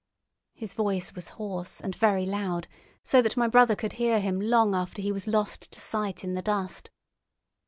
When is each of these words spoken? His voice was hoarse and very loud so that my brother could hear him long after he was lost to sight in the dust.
His 0.55 0.73
voice 0.73 1.13
was 1.13 1.29
hoarse 1.37 1.79
and 1.79 1.95
very 1.95 2.25
loud 2.25 2.67
so 3.03 3.21
that 3.21 3.37
my 3.37 3.47
brother 3.47 3.75
could 3.75 3.93
hear 4.01 4.19
him 4.19 4.41
long 4.41 4.73
after 4.73 4.99
he 4.99 5.11
was 5.11 5.27
lost 5.27 5.69
to 5.73 5.79
sight 5.79 6.23
in 6.23 6.33
the 6.33 6.41
dust. 6.41 6.89